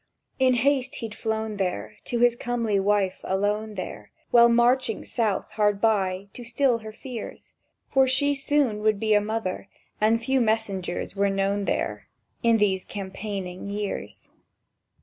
[0.39, 5.79] In haste he'd flown there To his comely wife alone there, While marching south hard
[5.79, 7.53] by, to still her fears,
[7.91, 9.67] For she soon would be a mother,
[10.01, 12.07] and few messengers were known there
[12.41, 14.31] In these campaigning years.